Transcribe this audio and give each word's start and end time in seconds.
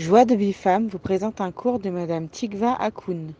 Joie 0.00 0.24
de 0.24 0.52
femme 0.52 0.88
vous 0.88 0.98
présente 0.98 1.42
un 1.42 1.52
cours 1.52 1.78
de 1.78 1.90
Madame 1.90 2.30
Tikva 2.30 2.72
Akoun. 2.72 3.34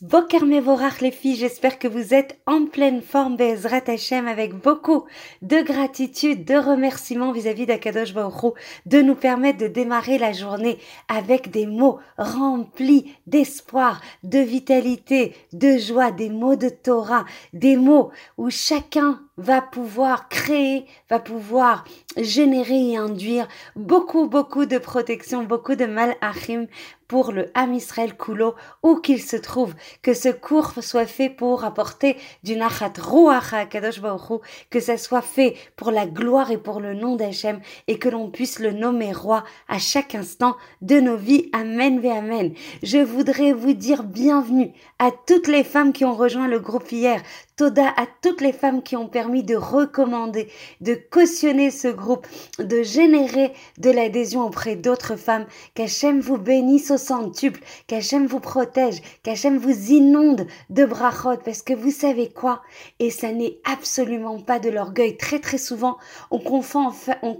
Boker 0.00 0.44
Mevorach 0.46 1.00
les 1.00 1.10
filles, 1.10 1.34
j'espère 1.34 1.80
que 1.80 1.88
vous 1.88 2.14
êtes 2.14 2.40
en 2.46 2.66
pleine 2.66 3.02
forme 3.02 3.36
Bezrat 3.36 3.82
Hashem 3.88 4.28
avec 4.28 4.54
beaucoup 4.54 5.06
de 5.42 5.60
gratitude, 5.60 6.44
de 6.44 6.54
remerciements 6.54 7.32
vis-à-vis 7.32 7.66
d'Akadosh 7.66 8.14
Baruch 8.14 8.54
de 8.86 9.02
nous 9.02 9.16
permettre 9.16 9.58
de 9.58 9.66
démarrer 9.66 10.16
la 10.16 10.32
journée 10.32 10.78
avec 11.08 11.50
des 11.50 11.66
mots 11.66 11.98
remplis 12.18 13.12
d'espoir, 13.26 14.00
de 14.22 14.38
vitalité, 14.38 15.34
de 15.52 15.76
joie, 15.76 16.12
des 16.12 16.30
mots 16.30 16.54
de 16.54 16.68
Torah, 16.68 17.24
des 17.52 17.76
mots 17.76 18.12
où 18.36 18.48
chacun 18.48 19.20
va 19.38 19.62
pouvoir 19.62 20.28
créer, 20.28 20.84
va 21.08 21.20
pouvoir 21.20 21.84
générer 22.16 22.90
et 22.90 22.96
induire 22.96 23.48
beaucoup, 23.76 24.28
beaucoup 24.28 24.66
de 24.66 24.78
protection, 24.78 25.44
beaucoup 25.44 25.76
de 25.76 25.86
malachim 25.86 26.66
pour 27.08 27.32
le 27.32 27.50
Ham 27.54 27.74
Israël 27.74 28.16
Kulo, 28.16 28.54
où 28.82 28.96
qu'il 28.96 29.22
se 29.22 29.36
trouve, 29.36 29.74
que 30.02 30.14
ce 30.14 30.28
cours 30.28 30.72
soit 30.82 31.06
fait 31.06 31.30
pour 31.30 31.64
apporter 31.64 32.16
du 32.44 32.54
Nachat 32.56 32.92
Ruach 32.98 33.54
à 33.54 33.66
Kadosh 33.66 34.00
Baruch 34.00 34.42
que 34.70 34.80
ça 34.80 34.98
soit 34.98 35.22
fait 35.22 35.56
pour 35.76 35.90
la 35.90 36.06
gloire 36.06 36.50
et 36.50 36.58
pour 36.58 36.80
le 36.80 36.94
nom 36.94 37.16
d'Hachem, 37.16 37.60
et 37.86 37.98
que 37.98 38.08
l'on 38.08 38.30
puisse 38.30 38.58
le 38.58 38.72
nommer 38.72 39.12
roi 39.12 39.44
à 39.68 39.78
chaque 39.78 40.14
instant 40.14 40.56
de 40.82 41.00
nos 41.00 41.16
vies. 41.16 41.48
Amen, 41.52 42.00
ve 42.00 42.06
Amen. 42.06 42.52
Je 42.82 42.98
voudrais 42.98 43.52
vous 43.52 43.72
dire 43.72 44.02
bienvenue 44.02 44.72
à 44.98 45.10
toutes 45.26 45.48
les 45.48 45.64
femmes 45.64 45.92
qui 45.92 46.04
ont 46.04 46.14
rejoint 46.14 46.48
le 46.48 46.60
groupe 46.60 46.92
hier, 46.92 47.22
Toda 47.58 47.88
à 47.88 48.06
toutes 48.22 48.40
les 48.40 48.52
femmes 48.52 48.84
qui 48.84 48.94
ont 48.94 49.08
permis 49.08 49.42
de 49.42 49.56
recommander, 49.56 50.48
de 50.80 50.94
cautionner 50.94 51.72
ce 51.72 51.88
groupe, 51.88 52.24
de 52.60 52.84
générer 52.84 53.52
de 53.78 53.90
l'adhésion 53.90 54.46
auprès 54.46 54.76
d'autres 54.76 55.16
femmes. 55.16 55.44
Vous 56.20 56.38
bénisse 56.38 56.92
au 56.98 57.00
centuple, 57.00 57.60
vous 58.26 58.40
protège, 58.40 59.00
qu'Hachem 59.22 59.58
vous 59.58 59.92
inonde 59.92 60.46
de 60.68 60.84
brachot, 60.84 61.38
parce 61.44 61.62
que 61.62 61.72
vous 61.72 61.92
savez 61.92 62.28
quoi? 62.28 62.62
Et 62.98 63.10
ça 63.10 63.30
n'est 63.32 63.58
absolument 63.64 64.40
pas 64.40 64.58
de 64.58 64.68
l'orgueil. 64.68 65.16
Très 65.16 65.38
très 65.38 65.58
souvent, 65.58 65.96
on 66.32 66.40
confond 66.40 66.86
en 66.86 66.92
fait, 66.92 67.18
on 67.22 67.34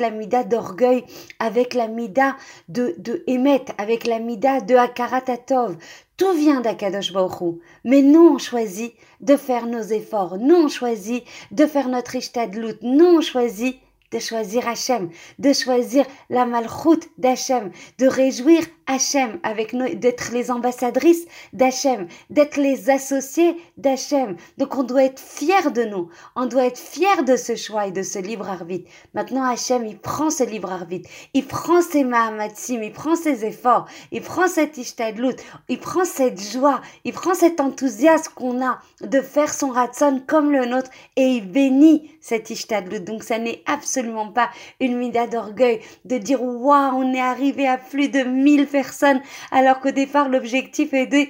la 0.00 0.10
d'orgueil 0.44 1.04
avec 1.38 1.72
la 1.74 1.88
mida 1.88 2.36
de, 2.68 2.94
de 2.98 3.24
Emet, 3.26 3.64
avec 3.78 4.06
la 4.06 4.18
mida 4.18 4.60
de 4.60 4.74
Akaratatov. 4.74 5.76
Tout 6.16 6.32
vient 6.32 6.60
d'Akadosh 6.60 7.12
Baruch 7.12 7.56
mais 7.82 8.02
nous 8.02 8.34
on 8.34 8.38
choisit 8.38 8.94
de 9.20 9.36
faire 9.36 9.66
nos 9.66 9.82
efforts, 9.82 10.38
nous 10.38 10.54
on 10.54 10.68
choisit 10.68 11.24
de 11.50 11.66
faire 11.66 11.88
notre 11.88 12.14
ishtadlut, 12.14 12.76
nous 12.82 13.16
on 13.16 13.20
choisit 13.20 13.78
de 14.14 14.20
choisir 14.20 14.68
Hachem, 14.68 15.10
de 15.40 15.52
choisir 15.52 16.06
la 16.30 16.46
malchoute 16.46 17.08
d'Hachem, 17.18 17.72
de 17.98 18.06
réjouir 18.06 18.62
Hachem, 18.86 19.40
avec 19.42 19.72
nous, 19.72 19.94
d'être 19.94 20.30
les 20.32 20.50
ambassadrices 20.50 21.26
d'Hachem, 21.52 22.06
d'être 22.30 22.56
les 22.56 22.90
associés 22.90 23.56
d'Hachem. 23.76 24.36
Donc 24.58 24.76
on 24.76 24.84
doit 24.84 25.04
être 25.04 25.20
fier 25.20 25.72
de 25.72 25.82
nous, 25.82 26.10
on 26.36 26.46
doit 26.46 26.66
être 26.66 26.78
fier 26.78 27.24
de 27.24 27.34
ce 27.34 27.56
choix 27.56 27.86
et 27.88 27.92
de 27.92 28.02
ce 28.02 28.20
libre 28.20 28.48
arbitre. 28.48 28.88
Maintenant 29.14 29.42
Hachem, 29.50 29.84
il 29.84 29.98
prend 29.98 30.30
ce 30.30 30.44
libre 30.44 30.70
arbitre, 30.70 31.10
il 31.32 31.46
prend 31.46 31.82
ses 31.82 32.04
mahamatsim, 32.04 32.82
il 32.82 32.92
prend 32.92 33.16
ses 33.16 33.44
efforts, 33.44 33.88
il 34.12 34.22
prend 34.22 34.46
cette 34.46 34.78
ishtadlut, 34.78 35.36
il 35.68 35.80
prend 35.80 36.04
cette 36.04 36.40
joie, 36.40 36.82
il 37.04 37.12
prend 37.12 37.34
cet 37.34 37.60
enthousiasme 37.60 38.32
qu'on 38.34 38.64
a 38.64 38.78
de 39.00 39.20
faire 39.20 39.52
son 39.52 39.70
ratson 39.70 40.22
comme 40.24 40.52
le 40.52 40.66
nôtre 40.66 40.90
et 41.16 41.24
il 41.24 41.50
bénit 41.50 42.12
cette 42.20 42.50
ishtadlut. 42.50 43.00
Donc 43.00 43.24
ça 43.24 43.38
n'est 43.38 43.62
absolument 43.66 44.03
pas 44.34 44.50
une 44.80 44.96
mida 44.96 45.26
d'orgueil 45.26 45.80
de 46.04 46.18
dire 46.18 46.42
waouh, 46.42 46.96
on 46.96 47.12
est 47.12 47.20
arrivé 47.20 47.66
à 47.66 47.78
plus 47.78 48.08
de 48.08 48.20
1000 48.20 48.66
personnes 48.66 49.20
alors 49.50 49.80
qu'au 49.80 49.90
départ 49.90 50.28
l'objectif 50.28 50.92
était, 50.92 51.28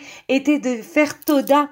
de 0.58 0.82
faire 0.82 1.20
Toda 1.20 1.68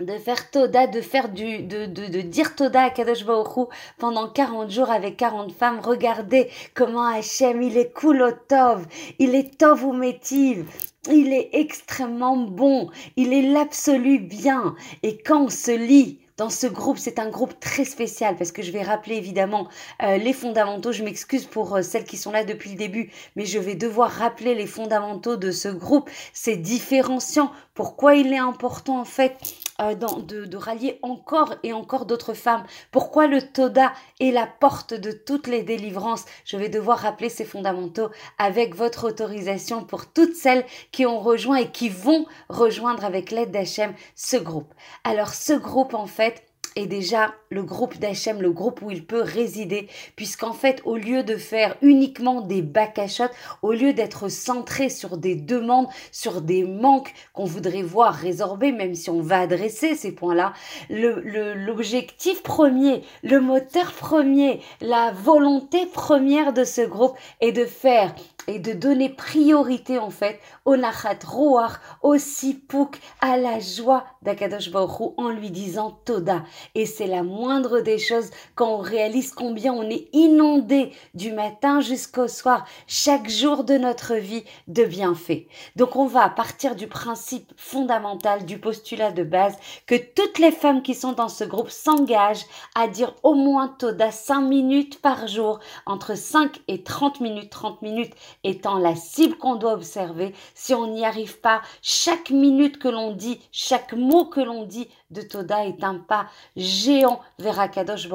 de 0.00 0.18
faire 0.18 0.50
Toda, 0.50 0.86
de 0.88 1.00
faire 1.00 1.28
du, 1.28 1.60
de, 1.60 1.86
de, 1.86 2.06
de 2.06 2.20
dire 2.22 2.56
Toda 2.56 2.82
à 2.82 2.90
Kadosh 2.90 3.24
Baruch 3.24 3.68
pendant 3.98 4.28
40 4.28 4.68
jours 4.70 4.90
avec 4.90 5.16
40 5.16 5.52
femmes. 5.52 5.78
Regardez 5.80 6.50
comment 6.74 7.06
Hachem, 7.06 7.62
il 7.62 7.78
est 7.78 7.92
cool 7.92 8.22
au 8.22 8.32
Tov, 8.32 8.86
il 9.20 9.34
est 9.36 9.58
Tov 9.58 9.84
ou 9.84 9.92
Métiv. 9.92 10.66
Il 11.10 11.32
est 11.32 11.50
extrêmement 11.52 12.36
bon, 12.36 12.88
il 13.16 13.32
est 13.32 13.42
l'absolu 13.42 14.18
bien. 14.18 14.74
Et 15.02 15.18
quand 15.18 15.44
on 15.44 15.48
se 15.50 15.72
lit 15.72 16.21
dans 16.42 16.50
ce 16.50 16.66
groupe. 16.66 16.98
C'est 16.98 17.20
un 17.20 17.28
groupe 17.28 17.60
très 17.60 17.84
spécial 17.84 18.34
parce 18.34 18.50
que 18.50 18.62
je 18.62 18.72
vais 18.72 18.82
rappeler 18.82 19.14
évidemment 19.14 19.68
euh, 20.02 20.16
les 20.16 20.32
fondamentaux. 20.32 20.90
Je 20.90 21.04
m'excuse 21.04 21.46
pour 21.46 21.76
euh, 21.76 21.82
celles 21.82 22.02
qui 22.02 22.16
sont 22.16 22.32
là 22.32 22.42
depuis 22.42 22.70
le 22.70 22.76
début, 22.76 23.12
mais 23.36 23.46
je 23.46 23.60
vais 23.60 23.76
devoir 23.76 24.10
rappeler 24.10 24.56
les 24.56 24.66
fondamentaux 24.66 25.36
de 25.36 25.52
ce 25.52 25.68
groupe. 25.68 26.10
C'est 26.32 26.56
différenciant. 26.56 27.52
Pourquoi 27.74 28.16
il 28.16 28.32
est 28.32 28.38
important 28.38 29.00
en 29.00 29.04
fait 29.04 29.36
euh, 29.80 29.94
de, 29.94 30.44
de, 30.44 30.56
rallier 30.56 30.98
encore 31.02 31.54
et 31.62 31.72
encore 31.72 32.06
d'autres 32.06 32.34
femmes? 32.34 32.64
Pourquoi 32.90 33.28
le 33.28 33.40
Toda 33.40 33.92
est 34.18 34.32
la 34.32 34.46
porte 34.46 34.94
de 34.94 35.12
toutes 35.12 35.46
les 35.46 35.62
délivrances? 35.62 36.24
Je 36.44 36.56
vais 36.56 36.68
devoir 36.68 36.98
rappeler 36.98 37.28
ces 37.28 37.44
fondamentaux 37.44 38.10
avec 38.38 38.74
votre 38.74 39.08
autorisation 39.08 39.84
pour 39.84 40.06
toutes 40.06 40.34
celles 40.34 40.66
qui 40.90 41.06
ont 41.06 41.20
rejoint 41.20 41.58
et 41.58 41.70
qui 41.70 41.88
vont 41.88 42.26
rejoindre 42.48 43.04
avec 43.04 43.30
l'aide 43.30 43.52
d'Hachem 43.52 43.94
ce 44.16 44.36
groupe. 44.36 44.74
Alors 45.04 45.34
ce 45.34 45.52
groupe 45.52 45.94
en 45.94 46.06
fait 46.06 46.31
est 46.76 46.86
déjà 46.86 47.34
le 47.50 47.62
groupe 47.62 47.98
d'Hachem, 47.98 48.40
le 48.40 48.50
groupe 48.50 48.82
où 48.82 48.90
il 48.90 49.04
peut 49.04 49.22
résider, 49.22 49.88
puisqu'en 50.16 50.52
fait, 50.52 50.80
au 50.84 50.96
lieu 50.96 51.22
de 51.22 51.36
faire 51.36 51.76
uniquement 51.82 52.40
des 52.40 52.62
bacachotes, 52.62 53.32
au 53.62 53.72
lieu 53.72 53.92
d'être 53.92 54.28
centré 54.28 54.88
sur 54.88 55.16
des 55.16 55.34
demandes, 55.34 55.88
sur 56.10 56.40
des 56.40 56.64
manques 56.64 57.12
qu'on 57.32 57.44
voudrait 57.44 57.82
voir 57.82 58.14
résorbés, 58.14 58.72
même 58.72 58.94
si 58.94 59.10
on 59.10 59.20
va 59.20 59.40
adresser 59.40 59.94
ces 59.94 60.12
points-là, 60.12 60.52
l'objectif 60.90 62.38
le, 62.38 62.42
premier, 62.42 63.02
le 63.22 63.40
moteur 63.40 63.92
premier, 63.92 64.60
la 64.80 65.12
volonté 65.12 65.86
première 65.86 66.52
de 66.52 66.64
ce 66.64 66.82
groupe 66.82 67.16
est 67.40 67.52
de 67.52 67.64
faire 67.64 68.14
et 68.48 68.58
de 68.58 68.72
donner 68.72 69.08
priorité 69.08 69.98
en 69.98 70.10
fait 70.10 70.40
au 70.64 70.76
Nachat 70.76 71.18
Roar, 71.26 71.80
au 72.02 72.18
Sipouk, 72.18 72.98
à 73.20 73.36
la 73.36 73.60
joie 73.60 74.04
d'Akadosh 74.22 74.70
Baruch 74.70 75.12
en 75.16 75.30
lui 75.30 75.50
disant 75.50 76.00
Toda. 76.04 76.42
Et 76.74 76.86
c'est 76.86 77.06
la 77.06 77.22
moindre 77.22 77.80
des 77.80 77.98
choses 77.98 78.30
quand 78.54 78.68
on 78.68 78.78
réalise 78.78 79.32
combien 79.32 79.72
on 79.72 79.88
est 79.88 80.08
inondé 80.12 80.92
du 81.14 81.32
matin 81.32 81.80
jusqu'au 81.80 82.28
soir, 82.28 82.64
chaque 82.86 83.28
jour 83.28 83.64
de 83.64 83.76
notre 83.78 84.14
vie 84.14 84.44
de 84.68 84.84
bienfaits. 84.84 85.46
Donc 85.76 85.96
on 85.96 86.06
va 86.06 86.28
partir 86.28 86.74
du 86.74 86.86
principe 86.86 87.52
fondamental, 87.56 88.44
du 88.44 88.58
postulat 88.58 89.12
de 89.12 89.24
base, 89.24 89.56
que 89.86 89.94
toutes 89.94 90.38
les 90.38 90.52
femmes 90.52 90.82
qui 90.82 90.94
sont 90.94 91.12
dans 91.12 91.28
ce 91.28 91.44
groupe 91.44 91.70
s'engagent 91.70 92.46
à 92.74 92.88
dire 92.88 93.14
au 93.22 93.34
moins 93.34 93.68
Toda 93.78 94.10
5 94.10 94.42
minutes 94.42 95.00
par 95.00 95.26
jour, 95.26 95.60
entre 95.86 96.16
5 96.16 96.60
et 96.68 96.82
30 96.82 97.20
minutes, 97.20 97.50
30 97.50 97.82
minutes 97.82 98.14
étant 98.44 98.78
la 98.78 98.94
cible 98.94 99.36
qu'on 99.36 99.56
doit 99.56 99.72
observer. 99.72 100.34
Si 100.54 100.74
on 100.74 100.88
n'y 100.88 101.04
arrive 101.04 101.40
pas, 101.40 101.62
chaque 101.80 102.30
minute 102.30 102.78
que 102.78 102.88
l'on 102.88 103.12
dit, 103.12 103.40
chaque 103.50 103.92
mot 103.92 104.26
que 104.26 104.40
l'on 104.40 104.64
dit 104.64 104.88
de 105.10 105.22
Toda 105.22 105.66
est 105.66 105.84
un 105.84 105.96
pas 105.96 106.26
géant 106.56 107.20
vers 107.38 107.60
Akadosh 107.60 108.08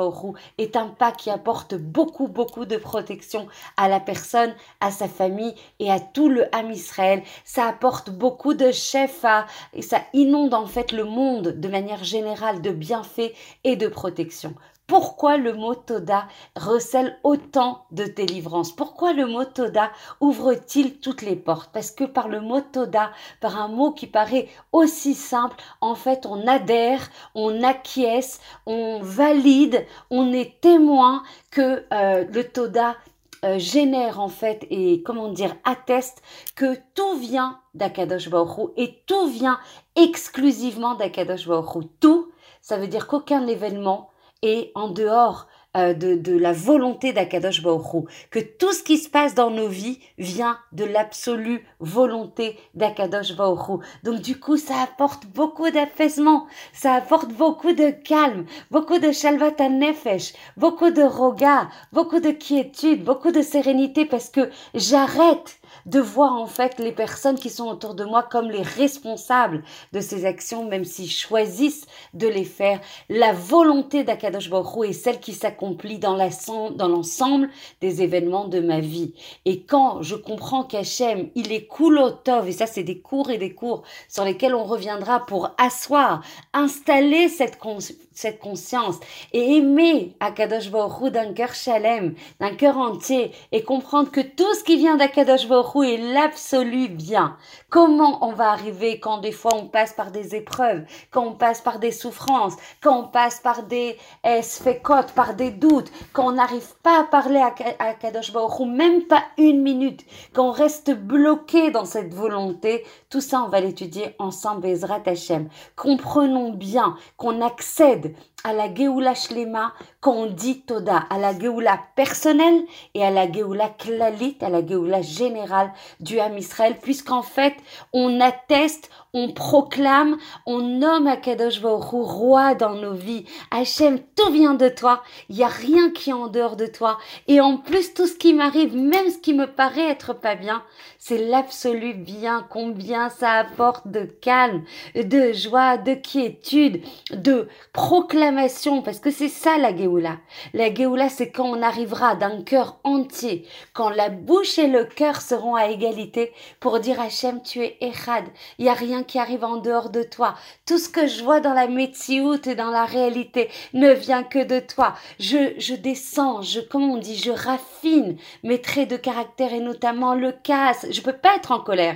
est 0.57 0.75
un 0.75 0.87
pas 0.87 1.11
qui 1.11 1.29
apporte 1.29 1.75
beaucoup, 1.75 2.27
beaucoup 2.27 2.65
de 2.65 2.77
protection 2.77 3.47
à 3.77 3.87
la 3.87 3.99
personne, 3.99 4.53
à 4.79 4.91
sa 4.91 5.07
famille 5.07 5.55
et 5.79 5.91
à 5.91 5.99
tout 5.99 6.29
le 6.29 6.53
Ham 6.55 6.71
Israël. 6.71 7.23
Ça 7.45 7.67
apporte 7.67 8.09
beaucoup 8.09 8.53
de 8.53 8.71
chef 8.71 9.25
et 9.73 9.81
ça 9.81 10.01
inonde 10.13 10.53
en 10.53 10.65
fait 10.65 10.91
le 10.91 11.03
monde 11.03 11.59
de 11.59 11.67
manière 11.67 12.03
générale 12.03 12.61
de 12.61 12.71
bienfaits 12.71 13.33
et 13.63 13.75
de 13.75 13.87
protection. 13.87 14.53
Pourquoi 14.87 15.35
le 15.35 15.53
mot 15.53 15.75
Toda 15.75 16.29
recèle 16.55 17.19
autant 17.25 17.85
de 17.91 18.05
délivrance 18.05 18.71
Pourquoi 18.71 19.11
le 19.11 19.25
mot 19.25 19.43
Toda 19.43 19.91
ouvre-t-il 20.21 20.99
toutes 20.99 21.23
les 21.23 21.35
portes? 21.35 21.71
Parce 21.73 21.91
que 21.91 22.05
par 22.05 22.29
le 22.29 22.39
mot 22.39 22.61
Toda, 22.61 23.11
par 23.41 23.59
un 23.59 23.67
mot 23.67 23.91
qui 23.91 24.07
paraît 24.07 24.47
aussi 24.71 25.13
simple, 25.13 25.57
en 25.81 25.95
fait, 25.95 26.25
on 26.25 26.47
adhère, 26.47 27.09
on 27.35 27.63
acquiesce, 27.63 28.39
on 28.65 28.99
valide, 29.01 29.85
on 30.09 30.31
est 30.31 30.61
témoin 30.61 31.21
que 31.51 31.83
euh, 31.91 32.23
le 32.31 32.45
Toda 32.45 32.95
euh, 33.43 33.59
génère 33.59 34.21
en 34.21 34.29
fait 34.29 34.65
et 34.71 35.03
comment 35.03 35.27
dire 35.27 35.53
atteste 35.65 36.23
que 36.55 36.75
tout 36.95 37.17
vient 37.17 37.59
d'Akadosh 37.75 38.29
Baruch 38.29 38.71
et 38.77 39.03
tout 39.05 39.27
vient 39.27 39.59
exclusivement 39.97 40.95
d'Akadosh 40.95 41.45
Baruch 41.45 41.85
Tout, 41.99 42.31
ça 42.61 42.77
veut 42.77 42.87
dire 42.87 43.05
qu'aucun 43.05 43.45
événement 43.47 44.09
et 44.41 44.71
en 44.75 44.89
dehors 44.89 45.47
euh, 45.75 45.93
de, 45.93 46.15
de, 46.15 46.35
la 46.35 46.53
volonté 46.53 47.13
d'Akadosh 47.13 47.61
Baruch 47.61 48.05
que 48.31 48.39
tout 48.39 48.71
ce 48.71 48.81
qui 48.81 48.97
se 48.97 49.09
passe 49.09 49.35
dans 49.35 49.51
nos 49.51 49.67
vies 49.67 49.99
vient 50.17 50.57
de 50.71 50.85
l'absolue 50.85 51.67
volonté 51.79 52.57
d'Akadosh 52.73 53.35
Baruch 53.35 53.81
Donc 54.03 54.21
du 54.21 54.39
coup, 54.39 54.57
ça 54.57 54.81
apporte 54.81 55.27
beaucoup 55.27 55.69
d'apaisement, 55.69 56.47
ça 56.73 56.93
apporte 56.93 57.31
beaucoup 57.31 57.73
de 57.73 57.91
calme, 57.91 58.45
beaucoup 58.71 58.97
de 58.97 59.11
shalvat 59.11 59.69
nefesh, 59.69 60.33
beaucoup 60.55 60.89
de 60.89 61.03
roga, 61.03 61.69
beaucoup 61.91 62.21
de 62.21 62.31
quiétude, 62.31 63.03
beaucoup 63.03 63.31
de 63.31 63.41
sérénité 63.41 64.05
parce 64.05 64.29
que 64.29 64.49
j'arrête 64.73 65.59
de 65.85 65.99
voir 65.99 66.33
en 66.33 66.47
fait 66.47 66.79
les 66.79 66.91
personnes 66.91 67.37
qui 67.37 67.49
sont 67.49 67.67
autour 67.67 67.95
de 67.95 68.03
moi 68.03 68.23
comme 68.23 68.49
les 68.49 68.61
responsables 68.61 69.63
de 69.93 69.99
ces 69.99 70.25
actions, 70.25 70.65
même 70.65 70.85
s'ils 70.85 71.11
choisissent 71.11 71.85
de 72.13 72.27
les 72.27 72.43
faire. 72.43 72.79
La 73.09 73.33
volonté 73.33 74.03
d'Akadosh 74.03 74.49
Baruch 74.49 74.89
est 74.89 74.93
celle 74.93 75.19
qui 75.19 75.33
s'accomplit 75.33 75.99
dans 75.99 76.15
l'ensemble 76.15 77.49
des 77.81 78.01
événements 78.01 78.47
de 78.47 78.59
ma 78.59 78.79
vie. 78.79 79.13
Et 79.45 79.63
quand 79.63 80.01
je 80.01 80.15
comprends 80.15 80.63
qu'Hachem, 80.63 81.29
il 81.35 81.51
est 81.51 81.67
Kulotov, 81.67 82.47
et 82.47 82.51
ça 82.51 82.65
c'est 82.65 82.83
des 82.83 82.99
cours 82.99 83.29
et 83.29 83.37
des 83.37 83.53
cours 83.53 83.83
sur 84.09 84.23
lesquels 84.23 84.55
on 84.55 84.63
reviendra 84.63 85.25
pour 85.25 85.51
asseoir, 85.57 86.23
installer 86.53 87.29
cette, 87.29 87.57
conscience 87.59 88.99
et 89.33 89.57
aimer 89.57 90.15
Akadosh 90.19 90.69
Baruch 90.69 91.11
d'un 91.11 91.33
cœur 91.33 91.53
chalem, 91.53 92.15
d'un 92.39 92.55
cœur 92.55 92.77
entier, 92.77 93.31
et 93.51 93.63
comprendre 93.63 94.11
que 94.11 94.21
tout 94.21 94.53
ce 94.55 94.63
qui 94.63 94.77
vient 94.77 94.97
d'Akadosh 94.97 95.47
Baruch 95.47 95.56
est 95.83 95.97
l'absolu 95.97 96.87
bien. 96.89 97.37
Comment 97.69 98.25
on 98.25 98.33
va 98.33 98.51
arriver 98.51 98.99
quand 98.99 99.19
des 99.19 99.31
fois 99.31 99.53
on 99.55 99.67
passe 99.67 99.93
par 99.93 100.11
des 100.11 100.35
épreuves, 100.35 100.83
quand 101.11 101.25
on 101.25 101.33
passe 101.33 101.61
par 101.61 101.79
des 101.79 101.91
souffrances, 101.91 102.55
quand 102.81 102.99
on 102.99 103.07
passe 103.07 103.39
par 103.39 103.63
des 103.63 103.97
esfekot, 104.23 105.13
par 105.15 105.33
des 105.33 105.51
doutes, 105.51 105.91
quand 106.13 106.27
on 106.27 106.31
n'arrive 106.33 106.75
pas 106.83 107.01
à 107.01 107.03
parler 107.03 107.39
à, 107.39 107.53
à 107.79 107.93
Kadosh 107.93 108.31
Baruch 108.33 108.67
même 108.67 109.03
pas 109.03 109.23
une 109.37 109.61
minute, 109.61 110.05
quand 110.33 110.49
on 110.49 110.51
reste 110.51 110.91
bloqué 110.91 111.71
dans 111.71 111.85
cette 111.85 112.13
volonté, 112.13 112.85
tout 113.09 113.21
ça 113.21 113.43
on 113.43 113.49
va 113.49 113.59
l'étudier 113.59 114.15
ensemble, 114.19 114.67
Ezrat 114.67 115.03
Hashem. 115.05 115.49
Comprenons 115.75 116.51
bien 116.51 116.95
qu'on 117.17 117.41
accède 117.41 118.15
à 118.43 118.53
la 118.53 118.73
Geoula 118.73 119.15
Shlema 119.15 119.73
quand 119.99 120.13
on 120.13 120.25
dit 120.27 120.61
Toda, 120.61 120.97
à 121.09 121.17
la 121.17 121.37
Geoula 121.37 121.79
personnelle 121.95 122.63
et 122.93 123.03
à 123.03 123.11
la 123.11 123.31
Geoula 123.31 123.69
Klalit, 123.69 124.37
à 124.41 124.49
la 124.49 124.65
Geoula 124.65 125.01
générale 125.01 125.71
du 125.99 126.19
Ham 126.19 126.37
Israël, 126.37 126.77
puisqu'en 126.81 127.23
fait, 127.23 127.55
on 127.93 128.21
atteste, 128.21 128.89
on 129.17 129.29
proclame, 129.29 130.17
on 130.45 130.59
nomme 130.59 131.07
Akadosh 131.07 131.59
Baruch 131.59 131.87
roi 131.91 132.53
dans 132.53 132.75
nos 132.75 132.93
vies. 132.93 133.25
Hachem, 133.49 133.99
tout 134.15 134.31
vient 134.31 134.53
de 134.53 134.69
toi. 134.69 135.01
Il 135.29 135.37
n'y 135.37 135.43
a 135.43 135.47
rien 135.47 135.89
qui 135.89 136.11
est 136.11 136.13
en 136.13 136.27
dehors 136.27 136.55
de 136.55 136.67
toi. 136.67 136.99
Et 137.27 137.41
en 137.41 137.57
plus, 137.57 137.95
tout 137.95 138.05
ce 138.05 138.13
qui 138.13 138.35
m'arrive, 138.35 138.75
même 138.75 139.09
ce 139.09 139.17
qui 139.17 139.33
me 139.33 139.47
paraît 139.47 139.89
être 139.89 140.13
pas 140.13 140.35
bien, 140.35 140.61
c'est 140.99 141.17
l'absolu 141.17 141.95
bien. 141.95 142.45
Combien 142.47 143.09
ça 143.09 143.31
apporte 143.31 143.87
de 143.87 144.01
calme, 144.01 144.63
de 144.93 145.33
joie, 145.33 145.77
de 145.77 145.95
quiétude, 145.95 146.83
de 147.11 147.47
proclamation. 147.73 148.83
Parce 148.83 148.99
que 148.99 149.09
c'est 149.09 149.29
ça 149.29 149.57
la 149.57 149.75
Géoula. 149.75 150.17
La 150.53 150.71
Géoula, 150.71 151.09
c'est 151.09 151.31
quand 151.31 151.47
on 151.47 151.63
arrivera 151.63 152.15
d'un 152.15 152.43
cœur 152.43 152.77
entier, 152.83 153.47
quand 153.73 153.89
la 153.89 154.09
bouche 154.09 154.59
et 154.59 154.67
le 154.67 154.85
cœur 154.85 155.21
seront 155.21 155.55
à 155.55 155.69
égalité 155.69 156.33
pour 156.59 156.79
dire 156.79 157.01
Hachem, 157.01 157.41
tu 157.41 157.63
es 157.63 157.77
Echad. 157.81 158.25
Il 158.59 158.65
n'y 158.65 158.69
a 158.69 158.73
rien 158.73 159.03
qui 159.07 159.17
arrive 159.19 159.43
en 159.43 159.57
dehors 159.57 159.89
de 159.89 160.03
toi. 160.03 160.35
Tout 160.65 160.77
ce 160.77 160.89
que 160.89 161.07
je 161.07 161.23
vois 161.23 161.39
dans 161.39 161.53
la 161.53 161.67
métioute 161.67 162.45
et 162.47 162.55
dans 162.55 162.69
la 162.69 162.85
réalité 162.85 163.49
ne 163.73 163.91
vient 163.91 164.23
que 164.23 164.43
de 164.43 164.59
toi. 164.59 164.93
Je, 165.19 165.53
je 165.57 165.73
descends, 165.73 166.41
je, 166.41 166.59
comment 166.59 166.93
on 166.93 166.97
dit, 166.97 167.17
je 167.17 167.31
raffine 167.31 168.17
mes 168.43 168.61
traits 168.61 168.89
de 168.89 168.97
caractère 168.97 169.53
et 169.53 169.59
notamment 169.59 170.13
le 170.13 170.31
casse. 170.31 170.85
Je 170.91 171.01
peux 171.01 171.13
pas 171.13 171.35
être 171.35 171.51
en 171.51 171.59
colère 171.59 171.95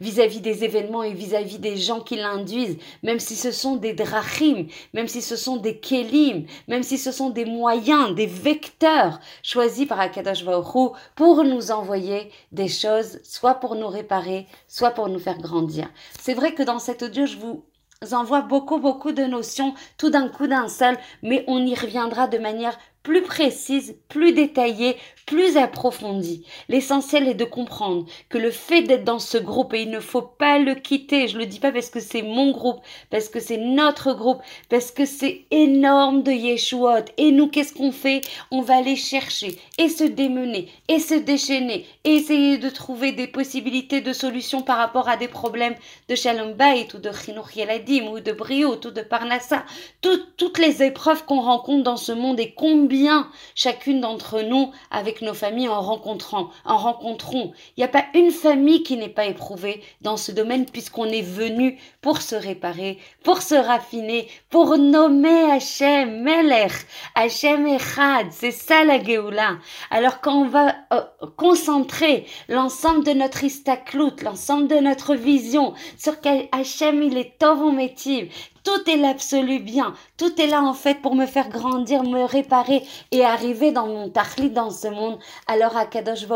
vis-à-vis 0.00 0.40
des 0.40 0.64
événements 0.64 1.02
et 1.02 1.12
vis-à-vis 1.12 1.58
des 1.58 1.76
gens 1.76 2.00
qui 2.00 2.16
l'induisent, 2.16 2.78
même 3.02 3.20
si 3.20 3.36
ce 3.36 3.50
sont 3.50 3.76
des 3.76 3.92
drachim, 3.92 4.66
même 4.94 5.08
si 5.08 5.22
ce 5.22 5.36
sont 5.36 5.56
des 5.56 5.78
kelim, 5.78 6.46
même 6.68 6.82
si 6.82 6.98
ce 6.98 7.12
sont 7.12 7.30
des 7.30 7.44
moyens, 7.44 8.14
des 8.14 8.26
vecteurs 8.26 9.20
choisis 9.42 9.86
par 9.86 10.00
Akadosh 10.00 10.44
pour 11.14 11.44
nous 11.44 11.70
envoyer 11.70 12.30
des 12.52 12.68
choses, 12.68 13.20
soit 13.22 13.54
pour 13.54 13.74
nous 13.74 13.88
réparer, 13.88 14.46
soit 14.68 14.90
pour 14.90 15.08
nous 15.08 15.18
faire 15.18 15.38
grandir. 15.38 15.88
C'est 16.20 16.34
vrai 16.34 16.54
que 16.54 16.62
dans 16.62 16.78
cet 16.78 17.02
audio, 17.02 17.26
je 17.26 17.36
vous 17.36 17.64
envoie 18.12 18.42
beaucoup, 18.42 18.78
beaucoup 18.78 19.12
de 19.12 19.24
notions, 19.24 19.74
tout 19.98 20.10
d'un 20.10 20.28
coup 20.28 20.46
d'un 20.46 20.68
seul, 20.68 20.96
mais 21.22 21.44
on 21.46 21.64
y 21.66 21.74
reviendra 21.74 22.28
de 22.28 22.38
manière 22.38 22.78
plus 23.02 23.22
précise, 23.22 23.96
plus 24.08 24.32
détaillée, 24.32 24.96
plus 25.24 25.56
approfondie. 25.56 26.44
L'essentiel 26.68 27.28
est 27.28 27.34
de 27.34 27.44
comprendre 27.44 28.04
que 28.28 28.36
le 28.36 28.50
fait 28.50 28.82
d'être 28.82 29.04
dans 29.04 29.18
ce 29.18 29.38
groupe, 29.38 29.72
et 29.72 29.82
il 29.82 29.90
ne 29.90 30.00
faut 30.00 30.22
pas 30.22 30.58
le 30.58 30.74
quitter, 30.74 31.28
je 31.28 31.38
le 31.38 31.46
dis 31.46 31.60
pas 31.60 31.72
parce 31.72 31.88
que 31.88 32.00
c'est 32.00 32.22
mon 32.22 32.50
groupe, 32.50 32.80
parce 33.10 33.28
que 33.28 33.40
c'est 33.40 33.56
notre 33.56 34.12
groupe, 34.12 34.42
parce 34.68 34.90
que 34.90 35.06
c'est 35.06 35.46
énorme 35.50 36.22
de 36.22 36.32
Yeshuot. 36.32 37.04
Et 37.16 37.32
nous, 37.32 37.48
qu'est-ce 37.48 37.72
qu'on 37.72 37.92
fait? 37.92 38.20
On 38.50 38.60
va 38.60 38.76
aller 38.76 38.96
chercher 38.96 39.58
et 39.78 39.88
se 39.88 40.04
démener 40.04 40.68
et 40.88 40.98
se 40.98 41.14
déchaîner 41.14 41.86
et 42.04 42.14
essayer 42.14 42.58
de 42.58 42.68
trouver 42.68 43.12
des 43.12 43.28
possibilités 43.28 44.00
de 44.00 44.12
solutions 44.12 44.62
par 44.62 44.76
rapport 44.76 45.08
à 45.08 45.16
des 45.16 45.28
problèmes 45.28 45.76
de 46.08 46.14
Shalom 46.14 46.52
Bayit 46.54 46.88
ou 46.94 46.98
de 46.98 47.10
Chinuch 47.12 47.56
Yeladim 47.56 48.08
ou 48.08 48.20
de 48.20 48.32
Brio 48.32 48.74
ou 48.74 48.90
de 48.90 49.00
Parnassa. 49.00 49.64
toutes 50.02 50.58
les 50.58 50.82
épreuves 50.82 51.24
qu'on 51.24 51.40
rencontre 51.40 51.84
dans 51.84 51.96
ce 51.96 52.12
monde 52.12 52.40
et 52.40 52.52
combien 52.52 52.89
chacune 53.54 54.00
d'entre 54.00 54.42
nous 54.42 54.72
avec 54.90 55.22
nos 55.22 55.34
familles 55.34 55.68
en 55.68 55.80
rencontrant, 55.80 56.50
en 56.64 56.76
rencontrons. 56.76 57.52
Il 57.76 57.80
n'y 57.80 57.84
a 57.84 57.88
pas 57.88 58.04
une 58.14 58.30
famille 58.30 58.82
qui 58.82 58.96
n'est 58.96 59.08
pas 59.08 59.26
éprouvée 59.26 59.82
dans 60.00 60.16
ce 60.16 60.32
domaine 60.32 60.66
puisqu'on 60.66 61.06
est 61.06 61.22
venu 61.22 61.78
pour 62.00 62.22
se 62.22 62.34
réparer, 62.34 62.98
pour 63.22 63.42
se 63.42 63.54
raffiner, 63.54 64.28
pour 64.48 64.76
nommer 64.78 65.50
Hachem, 65.50 66.22
Melech, 66.22 66.72
Hachem 67.14 67.66
Echad. 67.66 68.28
C'est 68.30 68.50
ça 68.50 68.84
la 68.84 69.02
Géoula. 69.02 69.58
Alors 69.90 70.20
quand 70.20 70.42
on 70.42 70.48
va 70.48 70.74
euh, 70.92 71.02
concentrer 71.36 72.26
l'ensemble 72.48 73.04
de 73.04 73.12
notre 73.12 73.44
istaklout, 73.44 74.22
l'ensemble 74.22 74.68
de 74.68 74.76
notre 74.76 75.14
vision 75.14 75.74
sur 75.96 76.14
Hachem 76.52 77.02
il 77.02 77.18
est 77.18 77.40
métier 77.72 78.30
tout 78.64 78.90
est 78.90 78.96
l'absolu 78.96 79.58
bien. 79.58 79.94
Tout 80.16 80.40
est 80.40 80.46
là 80.46 80.62
en 80.62 80.74
fait 80.74 81.00
pour 81.00 81.14
me 81.14 81.26
faire 81.26 81.48
grandir, 81.48 82.02
me 82.02 82.24
réparer 82.24 82.82
et 83.10 83.24
arriver 83.24 83.72
dans 83.72 83.86
mon 83.86 84.08
tahlit 84.08 84.50
dans 84.50 84.70
ce 84.70 84.88
monde. 84.88 85.18
Alors 85.46 85.76
Akadosh 85.76 86.26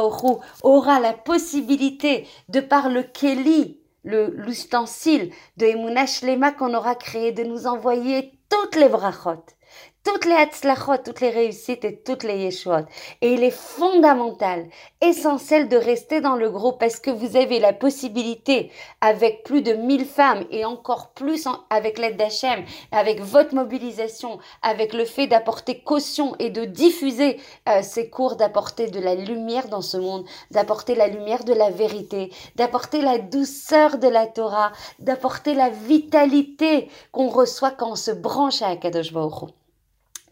aura 0.63 1.01
la 1.01 1.13
possibilité 1.13 2.27
de 2.49 2.61
par 2.61 2.89
le 2.89 3.03
Keli, 3.03 3.79
l'ustensile 4.05 5.33
de 5.57 5.67
Emunah 5.67 6.07
Shlema 6.07 6.53
qu'on 6.53 6.75
aura 6.75 6.95
créé, 6.95 7.33
de 7.33 7.45
nous 7.45 7.67
envoyer 7.67 8.33
toutes 8.49 8.77
les 8.77 8.89
brachot 8.89 9.45
toutes 10.05 10.27
les 10.27 10.35
hatzlachot, 10.35 10.99
toutes 10.99 11.23
les 11.23 11.31
réussites 11.31 11.85
et 11.85 11.97
toutes 11.97 12.25
les 12.25 12.45
yeshuot. 12.45 12.85
Et 13.23 13.33
il 13.33 13.43
est 13.43 13.51
fondamental, 13.51 14.67
essentiel 15.01 15.69
de 15.69 15.79
rester 15.79 16.21
dans 16.21 16.37
le 16.37 16.51
groupe 16.51 16.79
parce 16.79 17.01
que 17.01 17.11
vous 17.11 17.37
avez 17.37 17.59
la 17.59 17.73
possibilité, 17.73 18.71
avec 19.01 19.43
plus 19.45 19.63
de 19.63 19.73
1000 19.73 20.05
femmes 20.05 20.45
et 20.51 20.67
encore 20.67 21.11
plus 21.13 21.49
avec 21.71 21.99
l'aide 21.99 22.19
d'Hachem, 22.19 22.65
avec 22.93 23.21
votre 23.21 23.55
mobilisation, 23.55 24.39
avec 24.63 24.93
le 24.93 25.07
fait 25.07 25.27
d'apporter 25.27 25.81
caution 25.81 26.37
et 26.39 26.51
de 26.51 26.67
diffuser 26.67 27.41
euh, 27.69 27.81
ces 27.83 28.11
cours, 28.11 28.37
d'apporter 28.37 28.89
de 28.89 29.01
la 29.01 29.15
lumière 29.15 29.69
dans 29.69 29.83
ce 29.83 29.97
monde, 29.97 30.27
d'apporter 30.51 30.95
la 30.95 31.09
lumière 31.09 31.45
de 31.45 31.55
la 31.55 31.71
vérité, 31.71 32.31
d'apporter 32.57 33.01
la 33.01 33.19
douceur 33.19 33.97
de 33.99 34.09
la 34.09 34.27
Torah, 34.27 34.73
d'apporter 34.99 35.55
la 35.55 35.71
vitalité 35.71 36.91
qu'on 37.11 37.29
reçoit 37.29 37.71
quand 37.71 37.93
on 37.93 37.97
se 37.97 38.11
branche 38.11 38.61
à 38.61 38.69
Akadosh 38.69 39.13
Baruch 39.13 39.51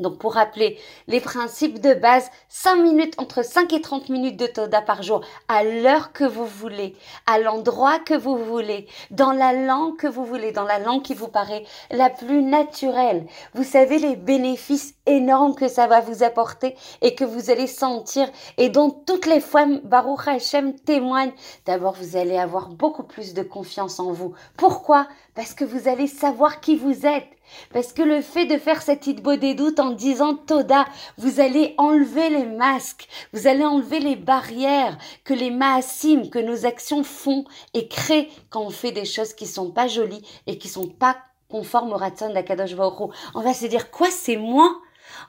donc 0.01 0.19
pour 0.19 0.35
rappeler 0.35 0.79
les 1.07 1.21
principes 1.21 1.81
de 1.81 1.95
base, 1.95 2.31
5 2.49 2.77
minutes, 2.77 3.15
entre 3.19 3.45
5 3.45 3.73
et 3.73 3.81
30 3.81 4.09
minutes 4.09 4.39
de 4.39 4.47
Toda 4.47 4.81
par 4.83 5.03
jour, 5.03 5.23
à 5.49 5.65
l'heure 5.65 6.13
que 6.13 6.25
vous 6.25 6.47
voulez, 6.47 6.97
à 7.27 7.39
l'endroit 7.39 7.99
que 7.99 8.15
vous 8.15 8.37
voulez, 8.37 8.87
dans 9.11 9.33
la 9.33 9.53
langue 9.53 9.97
que 9.97 10.07
vous 10.07 10.25
voulez, 10.25 10.53
dans 10.53 10.65
la 10.65 10.79
langue 10.79 11.03
qui 11.03 11.15
vous 11.15 11.29
paraît 11.29 11.65
la 11.91 12.11
plus 12.11 12.43
naturelle. 12.43 13.27
Vous 13.55 13.65
savez 13.65 13.99
les 13.99 14.17
bénéfices 14.17 14.95
énormes 15.07 15.55
que 15.55 15.69
ça 15.69 15.87
va 15.87 16.01
vous 16.01 16.23
apporter 16.23 16.77
et 17.01 17.15
que 17.15 17.25
vous 17.25 17.51
allez 17.51 17.67
sentir 17.67 18.29
et 18.57 18.69
dont 18.69 18.91
toutes 18.91 19.27
les 19.27 19.41
femmes 19.41 19.81
Baruch 19.85 20.27
Hashem 20.27 20.75
témoignent. 20.75 21.33
D'abord, 21.67 21.95
vous 22.01 22.17
allez 22.17 22.39
avoir 22.39 22.69
beaucoup 22.69 23.05
plus 23.05 23.35
de 23.35 23.43
confiance 23.43 24.01
en 24.01 24.13
vous. 24.13 24.35
Pourquoi? 24.57 25.07
Parce 25.35 25.55
que 25.55 25.65
vous 25.65 25.89
allez 25.89 26.07
savoir 26.07 26.61
qui 26.61 26.77
vous 26.77 27.07
êtes. 27.07 27.29
Parce 27.73 27.92
que 27.92 28.02
le 28.02 28.21
fait 28.21 28.47
de 28.47 28.59
faire 28.59 28.82
cette 28.82 29.06
hitbo 29.06 29.37
des 29.37 29.54
doutes 29.54 29.80
en 29.80 29.90
disant 29.90 30.35
Toda, 30.35 30.87
vous 31.18 31.40
allez 31.40 31.75
enlever 31.78 32.30
les 32.30 32.47
masques, 32.47 33.09
vous 33.32 33.47
allez 33.47 33.64
enlever 33.64 34.00
les 34.00 34.16
barrières 34.16 34.99
que 35.25 35.35
les 35.35 35.50
maasim, 35.50 36.28
que 36.30 36.38
nos 36.38 36.66
actions 36.66 37.04
font 37.04 37.44
et 37.75 37.88
créent 37.88 38.28
quand 38.50 38.62
on 38.62 38.71
fait 38.71 38.92
des 38.92 39.04
choses 39.04 39.35
qui 39.35 39.47
sont 39.47 39.71
pas 39.71 39.88
jolies 39.88 40.26
et 40.47 40.59
qui 40.59 40.68
sont 40.68 40.88
pas 40.88 41.16
conformes 41.49 41.92
au 41.92 41.97
ratson 41.97 42.32
d'Akadosh 42.32 42.75
On 43.35 43.40
va 43.40 43.54
se 43.54 43.66
dire, 43.66 43.90
quoi, 43.90 44.09
c'est 44.11 44.37
moi? 44.37 44.80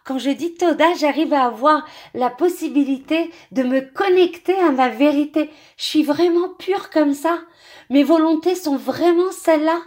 Quand 0.05 0.17
je 0.17 0.29
dis 0.29 0.55
Toda, 0.55 0.93
j'arrive 0.95 1.33
à 1.33 1.45
avoir 1.45 1.85
la 2.13 2.29
possibilité 2.29 3.31
de 3.51 3.63
me 3.63 3.81
connecter 3.81 4.55
à 4.55 4.71
ma 4.71 4.89
vérité. 4.89 5.49
Je 5.77 5.83
suis 5.83 6.03
vraiment 6.03 6.49
pure 6.57 6.89
comme 6.89 7.13
ça. 7.13 7.39
Mes 7.89 8.03
volontés 8.03 8.55
sont 8.55 8.77
vraiment 8.77 9.31
celles-là. 9.31 9.79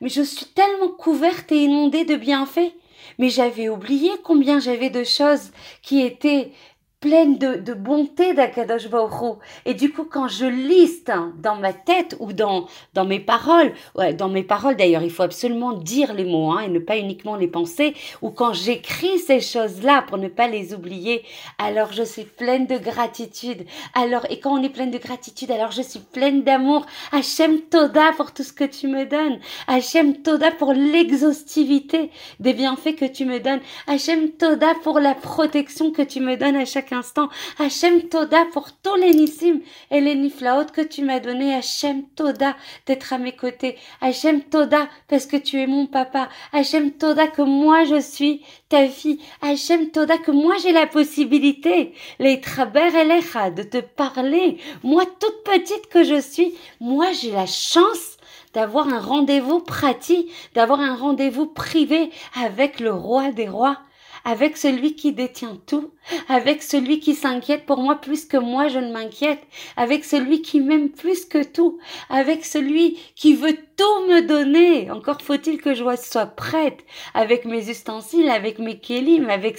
Mais 0.00 0.08
je 0.08 0.22
suis 0.22 0.46
tellement 0.46 0.88
couverte 0.88 1.50
et 1.52 1.64
inondée 1.64 2.04
de 2.04 2.16
bienfaits. 2.16 2.72
Mais 3.18 3.30
j'avais 3.30 3.68
oublié 3.68 4.10
combien 4.22 4.60
j'avais 4.60 4.90
de 4.90 5.04
choses 5.04 5.50
qui 5.82 6.02
étaient 6.02 6.52
pleine 7.00 7.38
de, 7.38 7.54
de 7.54 7.74
bonté 7.74 8.34
d'Akadosh 8.34 8.88
Baruch 8.88 9.38
Et 9.66 9.74
du 9.74 9.92
coup, 9.92 10.04
quand 10.04 10.26
je 10.26 10.46
liste 10.46 11.12
dans 11.40 11.54
ma 11.54 11.72
tête 11.72 12.16
ou 12.18 12.32
dans, 12.32 12.66
dans 12.94 13.04
mes 13.04 13.20
paroles, 13.20 13.72
ouais, 13.94 14.14
dans 14.14 14.28
mes 14.28 14.42
paroles 14.42 14.76
d'ailleurs, 14.76 15.02
il 15.02 15.10
faut 15.10 15.22
absolument 15.22 15.72
dire 15.72 16.12
les 16.12 16.24
mots 16.24 16.50
hein, 16.50 16.60
et 16.60 16.68
ne 16.68 16.80
pas 16.80 16.98
uniquement 16.98 17.36
les 17.36 17.46
penser, 17.46 17.94
ou 18.20 18.30
quand 18.30 18.52
j'écris 18.52 19.18
ces 19.20 19.40
choses-là 19.40 20.02
pour 20.02 20.18
ne 20.18 20.28
pas 20.28 20.48
les 20.48 20.74
oublier, 20.74 21.22
alors 21.58 21.92
je 21.92 22.02
suis 22.02 22.24
pleine 22.24 22.66
de 22.66 22.78
gratitude. 22.78 23.64
Alors, 23.94 24.26
et 24.28 24.40
quand 24.40 24.58
on 24.58 24.62
est 24.62 24.68
pleine 24.68 24.90
de 24.90 24.98
gratitude, 24.98 25.52
alors 25.52 25.70
je 25.70 25.82
suis 25.82 26.00
pleine 26.00 26.42
d'amour. 26.42 26.84
Hachem 27.12 27.60
Toda 27.70 28.12
pour 28.16 28.32
tout 28.32 28.42
ce 28.42 28.52
que 28.52 28.64
tu 28.64 28.88
me 28.88 29.06
donnes. 29.06 29.38
Hachem 29.68 30.22
Toda 30.22 30.50
pour 30.50 30.72
l'exhaustivité 30.72 32.10
des 32.40 32.54
bienfaits 32.54 32.96
que 32.96 33.04
tu 33.04 33.24
me 33.24 33.38
donnes. 33.38 33.60
Hachem 33.86 34.30
Toda 34.32 34.74
pour 34.82 34.98
la 34.98 35.14
protection 35.14 35.92
que 35.92 36.02
tu 36.02 36.20
me 36.20 36.36
donnes 36.36 36.56
à 36.56 36.64
chaque 36.64 36.87
instant. 36.92 37.28
Hachem 37.58 38.08
Toda 38.08 38.44
pour 38.52 38.72
tous 38.72 38.96
les 38.96 39.12
nissim 39.12 39.60
et 39.90 40.00
les 40.00 40.14
niflaot 40.14 40.66
que 40.72 40.80
tu 40.80 41.02
m'as 41.02 41.20
donné. 41.20 41.54
Hachem 41.54 42.04
Toda 42.16 42.56
d'être 42.86 43.12
à 43.12 43.18
mes 43.18 43.34
côtés. 43.34 43.76
Hachem 44.00 44.42
Toda 44.42 44.88
parce 45.08 45.26
que 45.26 45.36
tu 45.36 45.60
es 45.60 45.66
mon 45.66 45.86
papa. 45.86 46.28
Hachem 46.52 46.92
Toda 46.92 47.26
que 47.28 47.42
moi 47.42 47.84
je 47.84 48.00
suis 48.00 48.42
ta 48.68 48.88
fille. 48.88 49.20
Hachem 49.42 49.90
Toda 49.90 50.18
que 50.18 50.30
moi 50.30 50.56
j'ai 50.62 50.72
la 50.72 50.86
possibilité. 50.86 51.94
Les 52.18 52.40
traber 52.40 52.94
elecha 52.94 53.50
de 53.50 53.62
te 53.62 53.78
parler. 53.78 54.58
Moi 54.82 55.04
toute 55.20 55.44
petite 55.44 55.88
que 55.88 56.04
je 56.04 56.20
suis. 56.20 56.54
Moi 56.80 57.12
j'ai 57.12 57.32
la 57.32 57.46
chance 57.46 58.18
d'avoir 58.54 58.88
un 58.88 59.00
rendez-vous 59.00 59.60
pratique, 59.60 60.30
d'avoir 60.54 60.80
un 60.80 60.96
rendez-vous 60.96 61.46
privé 61.46 62.10
avec 62.34 62.80
le 62.80 62.92
roi 62.92 63.30
des 63.32 63.48
rois 63.48 63.78
avec 64.24 64.56
celui 64.56 64.94
qui 64.94 65.12
détient 65.12 65.58
tout, 65.66 65.92
avec 66.28 66.62
celui 66.62 67.00
qui 67.00 67.14
s'inquiète 67.14 67.66
pour 67.66 67.78
moi 67.78 67.96
plus 67.96 68.24
que 68.24 68.36
moi 68.36 68.68
je 68.68 68.78
ne 68.78 68.92
m'inquiète, 68.92 69.42
avec 69.76 70.04
celui 70.04 70.42
qui 70.42 70.60
m'aime 70.60 70.90
plus 70.90 71.24
que 71.24 71.42
tout, 71.42 71.78
avec 72.10 72.44
celui 72.44 72.98
qui 73.14 73.34
veut 73.34 73.56
tout 73.78 74.06
me 74.08 74.26
donner. 74.26 74.90
Encore 74.90 75.22
faut-il 75.22 75.58
que 75.62 75.72
je 75.72 75.84
sois 76.02 76.26
prête 76.26 76.84
avec 77.14 77.44
mes 77.44 77.70
ustensiles, 77.70 78.28
avec 78.28 78.58
mes 78.58 78.80
kélim, 78.80 79.30
avec, 79.30 79.58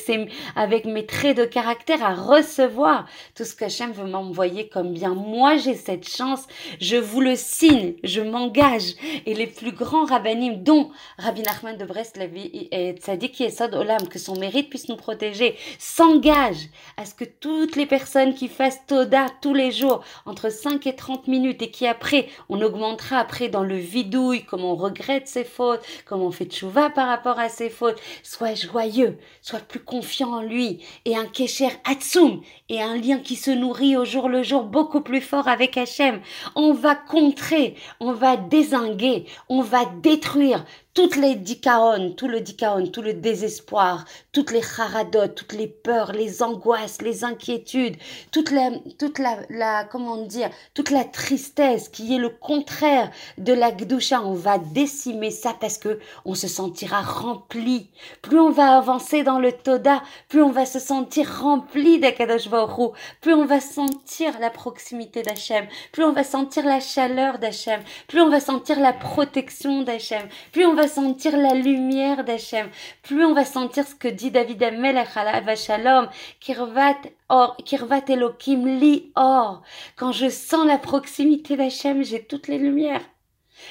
avec 0.57 0.83
mes 0.85 1.05
traits 1.05 1.37
de 1.37 1.45
caractère 1.45 2.03
à 2.03 2.13
recevoir 2.13 3.07
tout 3.33 3.45
ce 3.45 3.55
qu'Hachem 3.55 3.93
veut 3.93 4.05
m'envoyer 4.05 4.67
comme 4.67 4.91
bien. 4.91 5.15
Moi, 5.15 5.55
j'ai 5.55 5.73
cette 5.73 6.07
chance. 6.07 6.45
Je 6.81 6.97
vous 6.97 7.21
le 7.21 7.37
signe. 7.37 7.93
Je 8.03 8.19
m'engage. 8.19 8.95
Et 9.25 9.33
les 9.33 9.47
plus 9.47 9.71
grands 9.71 10.05
rabbinim, 10.05 10.63
dont 10.63 10.91
Rabbi 11.17 11.41
Nachman 11.41 11.77
de 11.77 11.85
Brest 11.85 12.19
et 12.19 12.95
Tzadik 12.99 13.39
Yesod 13.39 13.73
Olam, 13.73 14.09
que 14.09 14.19
son 14.19 14.37
mérite 14.37 14.69
puisse 14.69 14.89
nous 14.89 14.97
protéger, 14.97 15.55
s'engagent 15.77 16.67
à 16.97 17.05
ce 17.05 17.13
que 17.13 17.23
toutes 17.23 17.77
les 17.77 17.85
personnes 17.85 18.33
qui 18.33 18.49
fassent 18.49 18.81
Toda 18.87 19.27
tous 19.41 19.53
les 19.53 19.71
jours, 19.71 20.03
entre 20.25 20.51
5 20.51 20.85
et 20.87 20.95
30 20.95 21.27
minutes, 21.27 21.61
et 21.61 21.71
qui 21.71 21.87
après, 21.87 22.27
on 22.49 22.61
augmentera 22.61 23.17
après 23.17 23.47
dans 23.47 23.63
le 23.63 23.75
vide 23.75 24.08
douille, 24.09 24.43
comment 24.43 24.73
on 24.73 24.75
regrette 24.75 25.27
ses 25.27 25.43
fautes, 25.43 25.81
comment 26.05 26.27
on 26.27 26.31
fait 26.31 26.51
chouva 26.53 26.89
par 26.89 27.07
rapport 27.07 27.39
à 27.39 27.49
ses 27.49 27.69
fautes. 27.69 27.99
Sois 28.23 28.55
joyeux, 28.55 29.17
sois 29.41 29.59
plus 29.59 29.79
confiant 29.79 30.33
en 30.33 30.41
lui 30.41 30.83
et 31.05 31.15
un 31.15 31.25
kesher 31.25 31.69
atsum 31.85 32.41
et 32.69 32.81
un 32.81 32.97
lien 32.97 33.19
qui 33.19 33.35
se 33.35 33.51
nourrit 33.51 33.97
au 33.97 34.05
jour 34.05 34.29
le 34.29 34.43
jour 34.43 34.63
beaucoup 34.63 35.01
plus 35.01 35.21
fort 35.21 35.47
avec 35.47 35.77
Hachem. 35.77 36.21
On 36.55 36.73
va 36.73 36.95
contrer, 36.95 37.75
on 37.99 38.13
va 38.13 38.37
désinguer, 38.37 39.25
on 39.47 39.61
va 39.61 39.85
détruire 39.85 40.65
toutes 40.99 41.15
les 41.15 41.35
dikaon, 41.35 42.11
tout 42.11 42.27
le 42.27 42.41
dikaon, 42.41 42.87
tout 42.87 43.01
le 43.01 43.13
désespoir, 43.13 44.03
toutes 44.33 44.51
les 44.51 44.61
haradot, 44.77 45.29
toutes 45.29 45.53
les 45.53 45.67
peurs, 45.67 46.11
les 46.11 46.43
angoisses, 46.43 47.01
les 47.01 47.23
inquiétudes, 47.23 47.95
toute 48.33 48.51
la, 48.51 48.71
toute 48.97 49.17
la, 49.17 49.85
comment 49.85 50.17
dire, 50.17 50.49
toute 50.73 50.89
la 50.89 51.05
tristesse 51.05 51.87
qui 51.87 52.13
est 52.13 52.17
le 52.17 52.27
contraire 52.27 53.11
de 53.37 53.53
la 53.53 53.71
gdusha, 53.71 54.21
on 54.21 54.33
va 54.33 54.57
décimer 54.57 55.31
ça 55.31 55.55
parce 55.57 55.77
que 55.77 55.99
on 56.25 56.35
se 56.35 56.49
sentira 56.49 56.99
rempli. 56.99 57.87
Plus 58.21 58.37
on 58.41 58.49
va 58.49 58.75
avancer 58.75 59.23
dans 59.23 59.39
le 59.39 59.53
toda, 59.53 60.03
plus 60.27 60.41
on 60.43 60.51
va 60.51 60.65
se 60.65 60.79
sentir 60.79 61.39
rempli 61.41 62.01
d'Akadosh 62.01 62.49
Baruch 62.49 62.91
plus 63.21 63.33
on 63.33 63.45
va 63.45 63.61
sentir 63.61 64.37
la 64.41 64.49
proximité 64.49 65.21
d'Hachem, 65.21 65.65
plus 65.93 66.03
on 66.03 66.11
va 66.11 66.25
sentir 66.25 66.65
la 66.65 66.81
chaleur 66.81 67.39
d'Hachem, 67.39 67.79
plus 68.09 68.19
on 68.19 68.29
va 68.29 68.41
sentir 68.41 68.81
la 68.81 68.91
protection 68.91 69.83
d'Hachem, 69.83 70.27
plus 70.51 70.65
on 70.65 70.75
va 70.75 70.88
sentir 70.89 71.37
la 71.37 71.53
lumière 71.53 72.25
d'Hachem, 72.25 72.67
plus 73.03 73.23
on 73.23 73.33
va 73.33 73.45
sentir 73.45 73.87
ce 73.87 73.95
que 73.95 74.09
dit 74.09 74.31
David 74.31 74.61
Amelech 74.61 75.07
Shalom, 75.55 76.09
Kirvat 76.41 76.97
or, 77.29 77.55
Kirvat 77.63 78.09
Elohim 78.09 78.67
li 78.79 79.11
or. 79.15 79.61
Quand 79.95 80.11
je 80.11 80.29
sens 80.29 80.67
la 80.67 80.77
proximité 80.77 81.55
d'Hachem, 81.55 82.03
j'ai 82.03 82.23
toutes 82.23 82.47
les 82.47 82.57
lumières. 82.57 83.01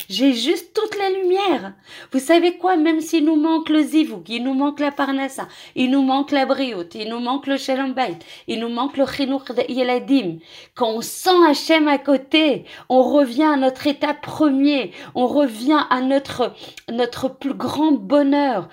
J'ai 0.08 0.32
juste 0.32 0.74
toutes 0.74 0.96
les 0.96 1.20
lumières. 1.20 1.74
Vous 2.12 2.18
savez 2.18 2.56
quoi, 2.56 2.76
même 2.76 3.00
s'il 3.00 3.24
nous 3.24 3.36
manque 3.36 3.68
le 3.68 3.82
zivouk, 3.82 4.28
il 4.28 4.44
nous 4.44 4.54
manque 4.54 4.80
la 4.80 4.90
parnassa, 4.90 5.48
il 5.74 5.90
nous 5.90 6.02
manque 6.02 6.30
la 6.30 6.46
briote, 6.46 6.94
il 6.94 7.08
nous 7.08 7.20
manque 7.20 7.46
le 7.46 7.56
shalom 7.56 7.94
il 8.46 8.60
nous 8.60 8.68
manque 8.68 8.96
le 8.96 9.06
chinouk 9.06 9.50
yeladim. 9.68 10.38
Quand 10.74 10.90
on 10.90 11.00
sent 11.00 11.30
Hachem 11.46 11.88
à 11.88 11.98
côté, 11.98 12.64
on 12.88 13.02
revient 13.02 13.44
à 13.44 13.56
notre 13.56 13.86
état 13.86 14.14
premier, 14.14 14.92
on 15.14 15.26
revient 15.26 15.84
à 15.90 16.00
notre, 16.00 16.54
notre 16.90 17.28
plus 17.28 17.54
grand 17.54 17.92
bonheur 17.92 18.68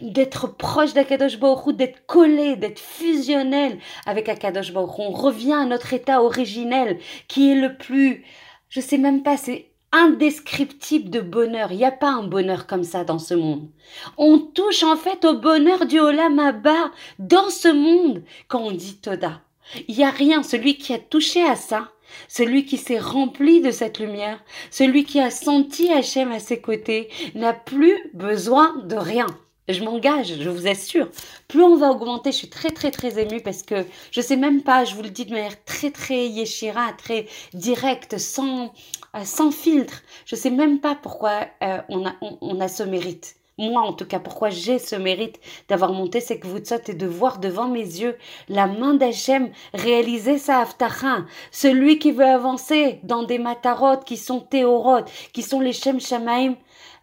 d'être 0.00 0.46
proche 0.46 0.94
d'Akadosh 0.94 1.38
Baruch 1.38 1.76
d'être 1.76 2.06
collé, 2.06 2.56
d'être 2.56 2.78
fusionnel 2.78 3.78
avec 4.06 4.28
Akadosh 4.28 4.72
Baruch 4.72 4.98
On 4.98 5.10
revient 5.10 5.52
à 5.52 5.66
notre 5.66 5.92
état 5.92 6.22
originel 6.22 6.98
qui 7.28 7.50
est 7.50 7.54
le 7.54 7.76
plus, 7.76 8.24
je 8.68 8.80
sais 8.80 8.98
même 8.98 9.22
pas, 9.22 9.36
c'est 9.36 9.69
indescriptible 9.92 11.10
de 11.10 11.20
bonheur. 11.20 11.72
Il 11.72 11.78
n'y 11.78 11.84
a 11.84 11.90
pas 11.90 12.10
un 12.10 12.22
bonheur 12.22 12.66
comme 12.66 12.84
ça 12.84 13.04
dans 13.04 13.18
ce 13.18 13.34
monde. 13.34 13.68
On 14.16 14.38
touche 14.38 14.82
en 14.82 14.96
fait 14.96 15.24
au 15.24 15.34
bonheur 15.34 15.86
du 15.86 15.98
Olam 15.98 16.38
Abba 16.38 16.90
dans 17.18 17.50
ce 17.50 17.68
monde 17.68 18.22
quand 18.48 18.60
on 18.60 18.72
dit 18.72 18.96
Toda. 18.96 19.40
Il 19.88 19.96
n'y 19.96 20.04
a 20.04 20.10
rien. 20.10 20.42
Celui 20.42 20.76
qui 20.76 20.92
a 20.92 20.98
touché 20.98 21.42
à 21.44 21.56
ça, 21.56 21.88
celui 22.28 22.64
qui 22.64 22.76
s'est 22.76 22.98
rempli 22.98 23.60
de 23.60 23.70
cette 23.70 23.98
lumière, 23.98 24.42
celui 24.70 25.04
qui 25.04 25.20
a 25.20 25.30
senti 25.30 25.92
Hachem 25.92 26.32
à 26.32 26.40
ses 26.40 26.60
côtés, 26.60 27.08
n'a 27.34 27.52
plus 27.52 28.10
besoin 28.14 28.76
de 28.84 28.96
rien. 28.96 29.26
Je 29.68 29.84
m'engage, 29.84 30.34
je 30.40 30.48
vous 30.48 30.66
assure. 30.66 31.08
Plus 31.46 31.62
on 31.62 31.76
va 31.76 31.90
augmenter, 31.90 32.32
je 32.32 32.38
suis 32.38 32.50
très 32.50 32.70
très 32.70 32.90
très 32.90 33.20
émue 33.20 33.40
parce 33.40 33.62
que 33.62 33.84
je 34.10 34.20
sais 34.20 34.36
même 34.36 34.62
pas, 34.62 34.84
je 34.84 34.96
vous 34.96 35.02
le 35.02 35.10
dis 35.10 35.26
de 35.26 35.32
manière 35.32 35.62
très 35.64 35.92
très 35.92 36.26
yeshira, 36.26 36.92
très 36.94 37.26
directe, 37.54 38.18
sans, 38.18 38.72
euh, 39.16 39.24
sans 39.24 39.50
filtre. 39.50 40.02
Je 40.26 40.36
sais 40.36 40.50
même 40.50 40.80
pas 40.80 40.94
pourquoi 40.94 41.46
euh, 41.62 41.80
on, 41.88 42.60
a, 42.60 42.68
ce 42.68 42.82
mérite. 42.82 43.36
Moi, 43.58 43.82
en 43.82 43.92
tout 43.92 44.06
cas, 44.06 44.18
pourquoi 44.18 44.48
j'ai 44.48 44.78
ce 44.78 44.96
mérite 44.96 45.38
d'avoir 45.68 45.92
monté 45.92 46.20
que 46.20 46.46
vous 46.46 46.58
et 46.58 46.94
de 46.94 47.06
voir 47.06 47.38
devant 47.38 47.68
mes 47.68 47.80
yeux 47.80 48.16
la 48.48 48.66
main 48.66 48.94
d'Hachem 48.94 49.50
réaliser 49.74 50.38
sa 50.38 50.60
haftacha. 50.60 51.24
Celui 51.50 51.98
qui 51.98 52.12
veut 52.12 52.24
avancer 52.24 53.00
dans 53.02 53.22
des 53.22 53.38
matarot 53.38 53.98
qui 53.98 54.16
sont 54.16 54.40
théorot, 54.40 55.04
qui 55.32 55.42
sont 55.42 55.60
les 55.60 55.74
Shem 55.74 56.00
Shamaim, 56.00 56.56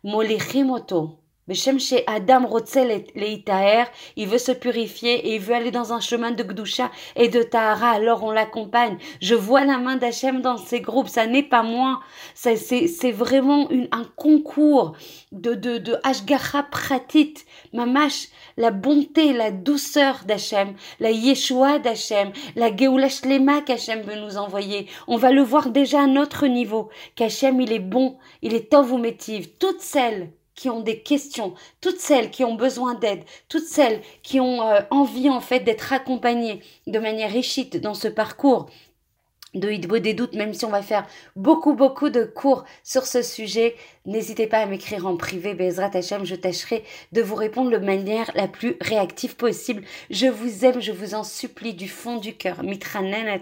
molichimoto 0.03 1.11
chez 1.11 1.26
Adam 2.07 2.49
il 4.15 4.27
veut 4.27 4.37
se 4.37 4.51
purifier 4.51 5.27
et 5.27 5.35
il 5.35 5.41
veut 5.41 5.55
aller 5.55 5.71
dans 5.71 5.93
un 5.93 5.99
chemin 5.99 6.31
de 6.31 6.43
Gdusha 6.43 6.91
et 7.15 7.29
de 7.29 7.41
Tahara, 7.41 7.91
alors 7.91 8.23
on 8.23 8.31
l'accompagne. 8.31 8.97
Je 9.21 9.35
vois 9.35 9.63
la 9.63 9.77
main 9.77 9.95
d'Hachem 9.95 10.41
dans 10.41 10.57
ces 10.57 10.81
groupes, 10.81 11.07
ça 11.07 11.25
n'est 11.25 11.43
pas 11.43 11.63
moi, 11.63 12.01
c'est 12.33 13.11
vraiment 13.11 13.69
une, 13.69 13.87
un 13.91 14.05
concours 14.15 14.93
de, 15.31 15.53
de, 15.53 15.77
de 15.77 15.95
Ashgacha 16.03 16.63
Pratit, 16.63 17.35
Mamash, 17.73 18.27
la 18.57 18.71
bonté, 18.71 19.31
la 19.33 19.51
douceur 19.51 20.21
d'Hachem, 20.25 20.73
la 20.99 21.11
Yeshua 21.11 21.79
d'Hachem, 21.79 22.31
la 22.55 22.75
Geoula 22.75 23.09
Shlema 23.09 23.61
qu'Hachem 23.61 24.01
veut 24.01 24.19
nous 24.19 24.37
envoyer. 24.37 24.87
On 25.07 25.17
va 25.17 25.31
le 25.31 25.41
voir 25.41 25.69
déjà 25.69 26.01
à 26.03 26.07
notre 26.07 26.47
niveau, 26.47 26.89
qu'Hachem 27.15 27.61
il 27.61 27.71
est 27.71 27.79
bon, 27.79 28.17
il 28.41 28.53
est 28.53 28.69
tov 28.69 28.91
ou 28.91 29.01
toutes 29.59 29.81
celles 29.81 30.31
qui 30.57 30.69
ont 30.69 30.81
des 30.81 30.99
questions, 30.99 31.53
toutes 31.79 31.99
celles 31.99 32.31
qui 32.31 32.43
ont 32.43 32.55
besoin 32.55 32.95
d'aide, 32.95 33.23
toutes 33.47 33.67
celles 33.67 34.01
qui 34.23 34.41
ont 34.41 34.63
euh, 34.63 34.81
envie 34.89 35.29
en 35.29 35.39
fait 35.39 35.61
d'être 35.61 35.93
accompagnées 35.93 36.61
de 36.87 36.99
manière 36.99 37.33
échite 37.33 37.77
dans 37.77 37.93
ce 37.93 38.09
parcours 38.09 38.65
de 39.53 39.69
Hitbo 39.69 39.99
des 39.99 40.13
doutes, 40.13 40.33
même 40.33 40.53
si 40.53 40.65
on 40.65 40.69
va 40.69 40.81
faire 40.81 41.05
beaucoup, 41.35 41.73
beaucoup 41.73 42.09
de 42.09 42.23
cours 42.23 42.65
sur 42.83 43.05
ce 43.05 43.21
sujet, 43.21 43.75
n'hésitez 44.07 44.47
pas 44.47 44.59
à 44.59 44.65
m'écrire 44.65 45.05
en 45.05 45.15
privé, 45.15 45.53
Bezrat 45.53 45.91
Hachem, 45.93 46.25
je 46.25 46.35
tâcherai 46.35 46.83
de 47.11 47.21
vous 47.21 47.35
répondre 47.35 47.69
de 47.69 47.77
manière 47.77 48.31
la 48.33 48.47
plus 48.47 48.77
réactive 48.81 49.35
possible. 49.35 49.83
Je 50.09 50.27
vous 50.27 50.65
aime, 50.65 50.81
je 50.81 50.91
vous 50.91 51.13
en 51.13 51.23
supplie 51.23 51.73
du 51.73 51.87
fond 51.87 52.17
du 52.17 52.35
cœur, 52.35 52.63
Mitranen 52.63 53.27
à 53.27 53.37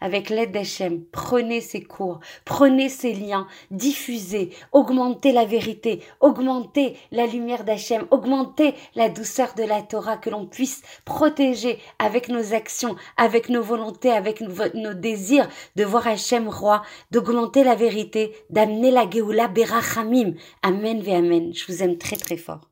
Avec 0.00 0.28
l'aide 0.28 0.52
d'Hachem, 0.52 1.02
prenez 1.12 1.60
ces 1.60 1.82
cours, 1.82 2.20
prenez 2.44 2.88
ces 2.88 3.14
liens, 3.14 3.46
diffusez, 3.70 4.50
augmentez 4.72 5.32
la 5.32 5.44
vérité, 5.44 6.00
augmentez 6.20 6.96
la 7.12 7.26
lumière 7.26 7.64
d'Hachem, 7.64 8.06
augmentez 8.10 8.74
la 8.94 9.08
douceur 9.08 9.54
de 9.56 9.62
la 9.62 9.82
Torah, 9.82 10.16
que 10.16 10.30
l'on 10.30 10.46
puisse 10.46 10.82
protéger 11.04 11.78
avec 11.98 12.28
nos 12.28 12.52
actions, 12.52 12.96
avec 13.16 13.48
nos 13.48 13.62
volontés, 13.62 14.10
avec 14.10 14.40
nos 14.40 14.94
désir 14.94 15.48
de 15.76 15.84
voir 15.84 16.06
Hachem 16.06 16.48
roi, 16.48 16.82
d'augmenter 17.10 17.64
la 17.64 17.74
vérité, 17.74 18.32
d'amener 18.50 18.90
la 18.90 19.08
Géoula 19.08 19.48
Berachamim. 19.60 20.36
Amen 20.62 21.02
ve 21.02 21.10
Amen. 21.10 21.52
Je 21.52 21.66
vous 21.66 21.82
aime 21.82 21.98
très 21.98 22.16
très 22.16 22.38
fort. 22.38 22.70